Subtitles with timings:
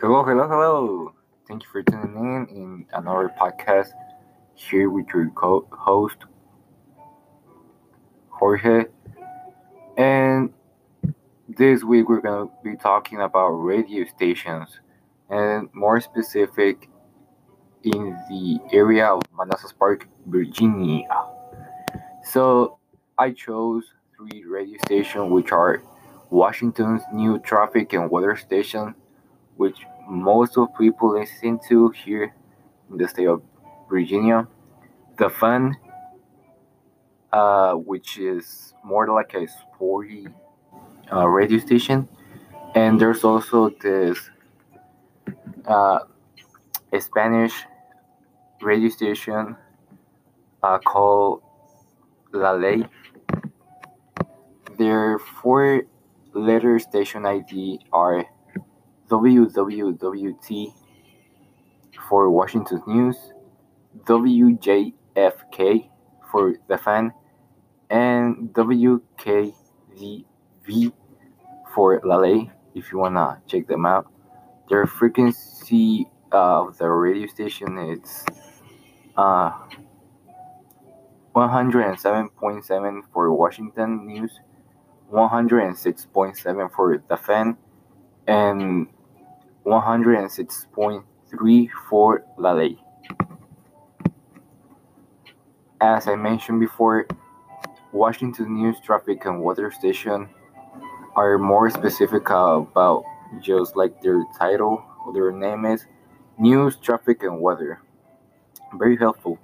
[0.00, 1.14] Hello, hello, hello.
[1.48, 3.90] Thank you for tuning in in another podcast
[4.54, 6.18] here with your co- host
[8.30, 8.84] Jorge.
[9.96, 10.52] And
[11.48, 14.78] this week we're going to be talking about radio stations
[15.30, 16.88] and more specific
[17.82, 21.08] in the area of Manassas Park, Virginia.
[22.22, 22.78] So
[23.18, 23.84] I chose
[24.16, 25.82] three radio stations which are
[26.30, 28.94] Washington's new traffic and weather station,
[29.58, 29.78] which
[30.08, 32.32] most of people listen to here
[32.90, 33.42] in the state of
[33.90, 34.46] Virginia.
[35.18, 35.76] The Fan,
[37.32, 40.28] uh, which is more like a sporty
[41.12, 42.08] uh, radio station,
[42.74, 44.30] and there's also this
[45.66, 45.98] uh,
[47.00, 47.64] Spanish
[48.62, 49.56] radio station
[50.62, 51.42] uh, called
[52.32, 52.86] La Ley.
[54.78, 55.82] Their four
[56.32, 58.24] letter station ID are
[59.08, 60.72] WWWT
[62.08, 63.16] for Washington News,
[64.04, 65.88] WJFK
[66.30, 67.12] for The Fan,
[67.90, 69.54] and WKZV
[71.74, 74.06] for La Ley if you wanna check them out.
[74.68, 78.24] Their frequency of the radio station is
[79.16, 79.52] uh,
[81.34, 84.40] 107.7 for Washington News,
[85.12, 87.56] 106.7 for The Fan,
[88.26, 88.88] and
[89.68, 92.78] 106.3 for La Ley.
[95.78, 97.06] As I mentioned before,
[97.92, 100.30] Washington News Traffic and Weather Station
[101.16, 103.04] are more specific about
[103.42, 105.84] just like their title or their name is
[106.38, 107.82] News, Traffic, and Weather.
[108.78, 109.38] Very helpful.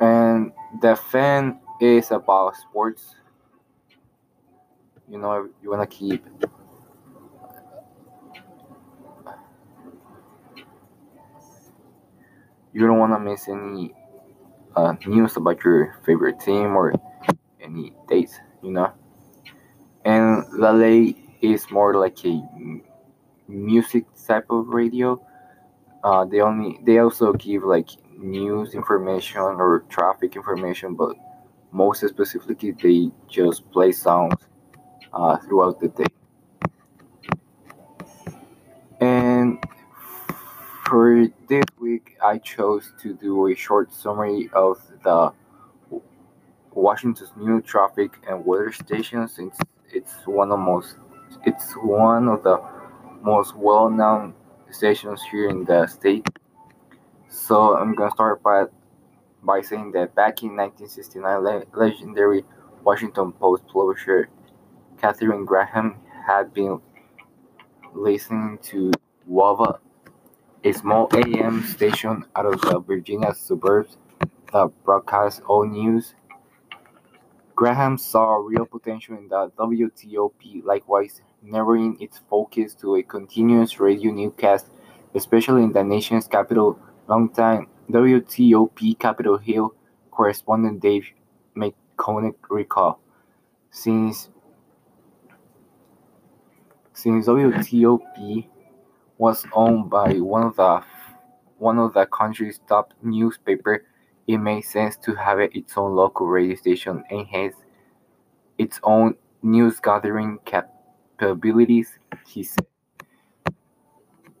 [0.00, 3.16] And the fan is about sports.
[5.06, 6.24] You know, you want to keep
[12.72, 13.94] you don't want to miss any
[14.76, 16.92] uh, news about your favorite team or
[17.60, 18.92] any dates, you know.
[20.04, 22.42] And La Ley is more like a
[23.48, 25.20] music type of radio.
[26.04, 27.88] Uh, they only they also give like
[28.18, 31.16] news information or traffic information, but
[31.72, 34.34] most specifically they just play songs
[35.12, 36.06] uh, throughout the day.
[39.00, 39.58] And
[40.92, 45.32] for this week, I chose to do a short summary of the
[46.70, 49.56] Washington's new traffic and weather station since
[49.90, 50.96] it's one of most
[51.46, 52.60] it's one of the
[53.22, 54.34] most well-known
[54.70, 56.26] stations here in the state.
[57.30, 58.64] So I'm gonna start by
[59.42, 62.44] by saying that back in 1969, le- legendary
[62.84, 64.28] Washington Post publisher
[65.00, 66.82] Katharine Graham had been
[67.94, 68.92] listening to
[69.26, 69.78] WAVA,
[70.64, 73.96] a small AM station out of the Virginia suburbs
[74.52, 76.14] that broadcasts all news.
[77.56, 84.12] Graham saw real potential in the WTOP, likewise narrowing its focus to a continuous radio
[84.12, 84.66] newscast,
[85.14, 86.78] especially in the nation's capital.
[87.08, 89.74] Longtime WTOP Capitol Hill
[90.12, 91.06] correspondent Dave
[91.56, 92.96] McConnell recalled,
[93.70, 94.28] since
[96.92, 98.46] since WTOP
[99.22, 100.82] was owned by one of the
[101.58, 103.84] one of the country's top newspaper,
[104.26, 107.54] it made sense to have its own local radio station and hence
[108.58, 112.66] its own news gathering capabilities, he said.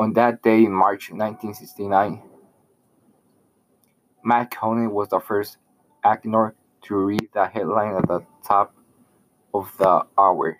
[0.00, 2.20] On that day in March 1969,
[4.26, 5.58] McConnell was the first
[6.02, 6.52] actor
[6.82, 8.74] to read the headline at the top
[9.54, 10.58] of the hour.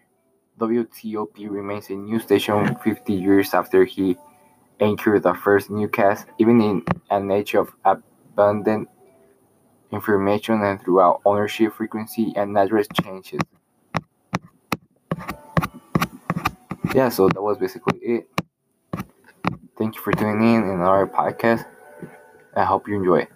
[0.58, 4.16] WTOP remains a news station 50 years after he
[4.80, 8.88] anchored the first newscast, even in an age of abundant
[9.90, 13.40] information and throughout ownership frequency and address changes.
[16.94, 18.28] Yeah, so that was basically it.
[19.76, 21.66] Thank you for tuning in in our podcast.
[22.54, 23.33] I hope you enjoy it.